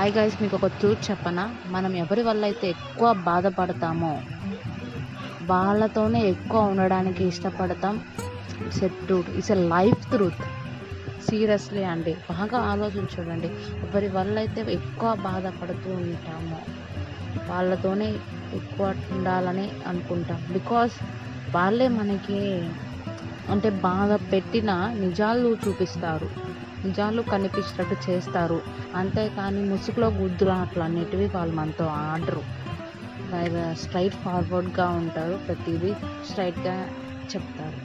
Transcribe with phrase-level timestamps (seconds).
[0.00, 1.42] Hi guys మీకు ఒక truth చెప్పనా?
[1.66, 4.12] మనం ఎవరి వల్ల అయితే ఎక్కువ బాధపడతామో
[5.40, 7.96] వాళ్ళతోనే ఎక్కువ ఉండడానికి ఇష్టపడతాం.
[8.60, 10.44] It's a truth it's a life truth
[11.20, 13.50] seriously అండి బాగా ఆలోచించండి
[13.82, 16.60] ఎవరి వల్ల అయితే ఎక్కువ బాధపడుతూ ఉంటామో
[17.48, 18.08] వాళ్ళతోనే
[18.52, 20.40] ఎక్కువ ఉండాలని అనుకుంటాం.
[20.50, 20.96] బికాస్
[21.54, 22.38] వాళ్ళే మనకి
[23.48, 26.30] అంటే బాధ పెట్టిన నిజాలు చూపిస్తారు.
[26.84, 28.62] నిజాలు కనిపించినట్టు చేస్తారు.
[28.94, 32.42] అంతేకాని ముసుగులో గుద్దులు అట్లా అనేటివి వాళ్ళు మనతో ఆడరు.
[33.72, 35.40] స్ట్రైట్ ఫార్వర్డ్గా ఉంటారు.
[35.46, 35.94] ప్రతిదీ
[36.28, 36.88] స్ట్రైట్గా
[37.34, 37.80] చెప్తారు.